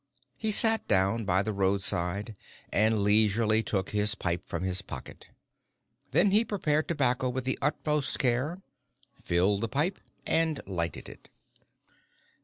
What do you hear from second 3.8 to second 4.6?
his pipe